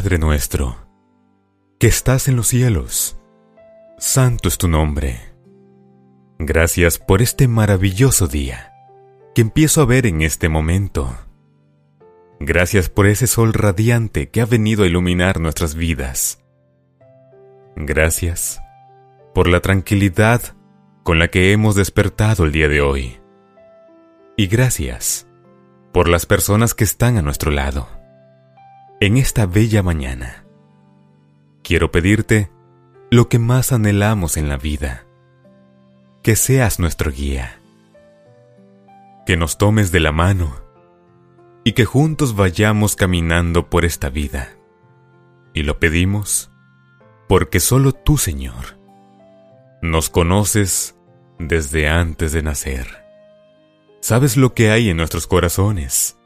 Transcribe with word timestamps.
Padre 0.00 0.16
nuestro, 0.16 0.78
que 1.78 1.86
estás 1.86 2.26
en 2.26 2.34
los 2.34 2.48
cielos, 2.48 3.18
santo 3.98 4.48
es 4.48 4.56
tu 4.56 4.66
nombre. 4.66 5.20
Gracias 6.38 6.98
por 6.98 7.20
este 7.20 7.48
maravilloso 7.48 8.26
día 8.26 8.72
que 9.34 9.42
empiezo 9.42 9.82
a 9.82 9.84
ver 9.84 10.06
en 10.06 10.22
este 10.22 10.48
momento. 10.48 11.14
Gracias 12.38 12.88
por 12.88 13.08
ese 13.08 13.26
sol 13.26 13.52
radiante 13.52 14.30
que 14.30 14.40
ha 14.40 14.46
venido 14.46 14.84
a 14.84 14.86
iluminar 14.86 15.38
nuestras 15.38 15.74
vidas. 15.74 16.42
Gracias 17.76 18.58
por 19.34 19.48
la 19.48 19.60
tranquilidad 19.60 20.40
con 21.02 21.18
la 21.18 21.28
que 21.28 21.52
hemos 21.52 21.74
despertado 21.74 22.46
el 22.46 22.52
día 22.52 22.68
de 22.68 22.80
hoy. 22.80 23.20
Y 24.38 24.46
gracias 24.46 25.26
por 25.92 26.08
las 26.08 26.24
personas 26.24 26.72
que 26.72 26.84
están 26.84 27.18
a 27.18 27.22
nuestro 27.22 27.50
lado 27.50 27.99
en 29.00 29.16
esta 29.16 29.46
bella 29.46 29.82
mañana. 29.82 30.44
Quiero 31.62 31.90
pedirte 31.90 32.50
lo 33.10 33.30
que 33.30 33.38
más 33.38 33.72
anhelamos 33.72 34.36
en 34.36 34.50
la 34.50 34.58
vida, 34.58 35.06
que 36.22 36.36
seas 36.36 36.78
nuestro 36.78 37.10
guía, 37.10 37.60
que 39.24 39.38
nos 39.38 39.56
tomes 39.56 39.90
de 39.90 40.00
la 40.00 40.12
mano 40.12 40.54
y 41.64 41.72
que 41.72 41.86
juntos 41.86 42.36
vayamos 42.36 42.94
caminando 42.94 43.70
por 43.70 43.86
esta 43.86 44.10
vida. 44.10 44.50
Y 45.54 45.62
lo 45.62 45.78
pedimos 45.78 46.50
porque 47.26 47.58
solo 47.58 47.92
tú, 47.92 48.18
Señor, 48.18 48.78
nos 49.80 50.10
conoces 50.10 50.94
desde 51.38 51.88
antes 51.88 52.32
de 52.32 52.42
nacer. 52.42 53.02
Sabes 54.00 54.36
lo 54.36 54.52
que 54.52 54.70
hay 54.70 54.90
en 54.90 54.98
nuestros 54.98 55.26
corazones. 55.26 56.18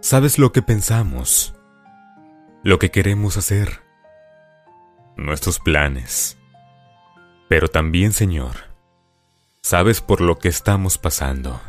Sabes 0.00 0.38
lo 0.38 0.52
que 0.52 0.62
pensamos 0.62 1.55
lo 2.62 2.78
que 2.78 2.90
queremos 2.90 3.36
hacer, 3.36 3.82
nuestros 5.16 5.60
planes. 5.60 6.38
Pero 7.48 7.68
también, 7.68 8.12
Señor, 8.12 8.56
sabes 9.62 10.00
por 10.00 10.20
lo 10.20 10.38
que 10.38 10.48
estamos 10.48 10.98
pasando. 10.98 11.60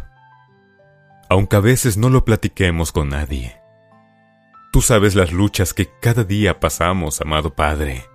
Aunque 1.29 1.55
a 1.55 1.59
veces 1.59 1.97
no 1.97 2.09
lo 2.09 2.25
platiquemos 2.25 2.91
con 2.91 3.09
nadie. 3.09 3.59
Tú 4.71 4.81
sabes 4.81 5.15
las 5.15 5.31
luchas 5.31 5.73
que 5.73 5.89
cada 6.01 6.23
día 6.23 6.59
pasamos, 6.59 7.21
amado 7.21 7.53
Padre. 7.53 8.05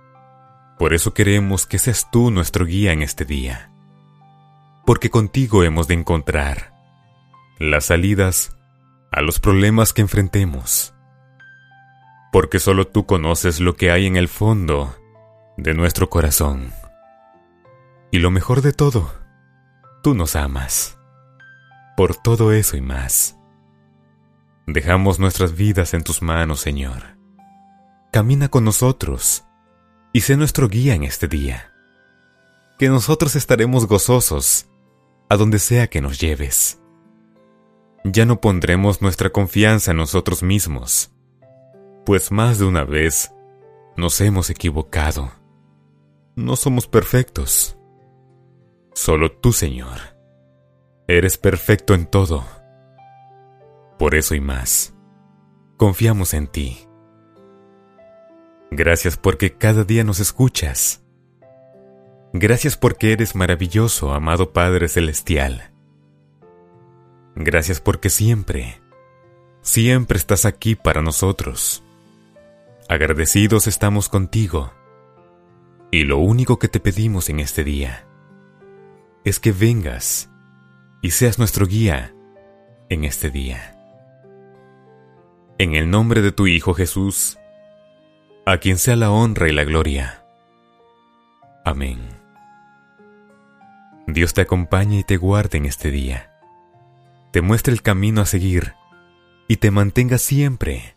Por 0.77 0.93
eso 0.93 1.13
queremos 1.13 1.65
que 1.65 1.79
seas 1.79 2.09
tú 2.11 2.31
nuestro 2.31 2.65
guía 2.65 2.91
en 2.91 3.01
este 3.01 3.25
día. 3.25 3.71
Porque 4.85 5.09
contigo 5.09 5.63
hemos 5.63 5.87
de 5.87 5.93
encontrar 5.93 6.73
las 7.59 7.85
salidas 7.85 8.57
a 9.11 9.21
los 9.21 9.39
problemas 9.39 9.93
que 9.93 10.01
enfrentemos 10.01 10.92
porque 12.33 12.57
solo 12.59 12.87
tú 12.87 13.05
conoces 13.05 13.59
lo 13.59 13.75
que 13.75 13.91
hay 13.91 14.07
en 14.07 14.15
el 14.15 14.27
fondo 14.27 14.95
de 15.55 15.75
nuestro 15.75 16.09
corazón. 16.09 16.73
Y 18.11 18.17
lo 18.17 18.31
mejor 18.31 18.63
de 18.63 18.73
todo, 18.73 19.13
tú 20.01 20.15
nos 20.15 20.35
amas. 20.35 20.97
Por 21.95 22.15
todo 22.15 22.51
eso 22.51 22.75
y 22.75 22.81
más. 22.81 23.37
Dejamos 24.65 25.19
nuestras 25.19 25.55
vidas 25.55 25.93
en 25.93 26.03
tus 26.03 26.23
manos, 26.23 26.59
Señor. 26.59 27.19
Camina 28.11 28.49
con 28.49 28.63
nosotros 28.65 29.45
y 30.11 30.21
sé 30.21 30.35
nuestro 30.35 30.67
guía 30.69 30.95
en 30.95 31.03
este 31.03 31.27
día. 31.27 31.71
Que 32.79 32.89
nosotros 32.89 33.35
estaremos 33.35 33.85
gozosos 33.85 34.71
a 35.29 35.37
donde 35.37 35.59
sea 35.59 35.85
que 35.85 36.01
nos 36.01 36.19
lleves. 36.19 36.81
Ya 38.03 38.25
no 38.25 38.41
pondremos 38.41 39.03
nuestra 39.03 39.29
confianza 39.29 39.91
en 39.91 39.97
nosotros 39.97 40.41
mismos, 40.41 41.12
pues 42.05 42.31
más 42.31 42.59
de 42.59 42.65
una 42.65 42.83
vez 42.83 43.33
nos 43.95 44.19
hemos 44.21 44.49
equivocado. 44.49 45.31
No 46.35 46.55
somos 46.55 46.87
perfectos. 46.87 47.77
Solo 48.93 49.31
tú, 49.31 49.53
Señor, 49.53 49.99
eres 51.07 51.37
perfecto 51.37 51.93
en 51.93 52.05
todo. 52.05 52.45
Por 53.97 54.15
eso 54.15 54.35
y 54.35 54.41
más, 54.41 54.93
confiamos 55.77 56.33
en 56.33 56.47
ti. 56.47 56.87
Gracias 58.71 59.17
porque 59.17 59.55
cada 59.55 59.83
día 59.83 60.03
nos 60.03 60.19
escuchas. 60.19 61.03
Gracias 62.33 62.75
porque 62.77 63.13
eres 63.13 63.35
maravilloso, 63.35 64.11
amado 64.11 64.53
Padre 64.53 64.89
Celestial. 64.89 65.71
Gracias 67.35 67.79
porque 67.79 68.09
siempre, 68.09 68.81
siempre 69.61 70.17
estás 70.17 70.45
aquí 70.45 70.73
para 70.75 71.03
nosotros. 71.03 71.83
Agradecidos 72.89 73.67
estamos 73.67 74.09
contigo. 74.09 74.73
Y 75.89 76.03
lo 76.03 76.17
único 76.17 76.59
que 76.59 76.67
te 76.67 76.81
pedimos 76.81 77.29
en 77.29 77.39
este 77.39 77.63
día 77.63 78.05
es 79.23 79.39
que 79.39 79.53
vengas 79.53 80.29
y 81.01 81.11
seas 81.11 81.39
nuestro 81.39 81.65
guía 81.65 82.13
en 82.89 83.05
este 83.05 83.29
día. 83.31 83.79
En 85.57 85.75
el 85.75 85.89
nombre 85.89 86.21
de 86.21 86.33
tu 86.33 86.45
Hijo 86.45 86.73
Jesús, 86.73 87.37
a 88.45 88.57
quien 88.57 88.77
sea 88.77 88.97
la 88.97 89.11
honra 89.11 89.47
y 89.47 89.53
la 89.53 89.63
gloria. 89.63 90.25
Amén. 91.63 91.99
Dios 94.07 94.33
te 94.33 94.41
acompañe 94.41 94.99
y 94.99 95.03
te 95.05 95.15
guarde 95.15 95.57
en 95.57 95.65
este 95.65 95.89
día, 95.89 96.33
te 97.31 97.41
muestre 97.41 97.71
el 97.71 97.81
camino 97.81 98.19
a 98.19 98.25
seguir 98.25 98.73
y 99.47 99.57
te 99.57 99.71
mantenga 99.71 100.17
siempre 100.17 100.95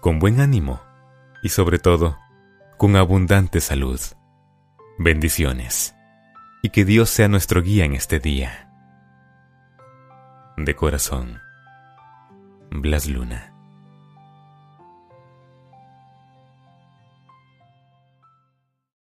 con 0.00 0.18
buen 0.18 0.40
ánimo 0.40 0.80
y 1.42 1.48
sobre 1.50 1.78
todo, 1.78 2.18
con 2.76 2.96
abundante 2.96 3.60
salud. 3.60 4.00
Bendiciones. 4.98 5.94
Y 6.62 6.70
que 6.70 6.84
Dios 6.84 7.08
sea 7.10 7.28
nuestro 7.28 7.62
guía 7.62 7.84
en 7.84 7.94
este 7.94 8.18
día. 8.20 8.70
De 10.56 10.74
corazón. 10.76 11.40
Blas 12.70 13.06
Luna. 13.06 13.54